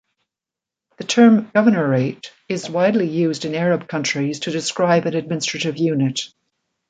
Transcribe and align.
The 0.97 1.03
term 1.03 1.51
governorate 1.51 2.31
is 2.49 2.67
widely 2.71 3.07
used 3.07 3.45
in 3.45 3.53
Arab 3.53 3.87
countries 3.87 4.39
to 4.39 4.49
describe 4.51 5.05
an 5.05 5.13
administrative 5.13 5.77
unit. 5.77 6.21